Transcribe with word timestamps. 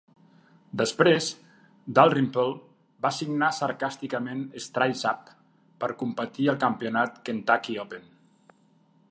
Després, 0.79 1.27
Dalrymple 1.99 2.45
va 3.07 3.11
signar 3.19 3.51
sarcàsticament 3.59 4.41
Stripes 4.69 5.05
up 5.13 5.31
per 5.85 5.93
competir 6.01 6.51
al 6.55 6.61
campionat 6.69 7.23
Kentucky 7.31 7.79
Open. 7.87 8.11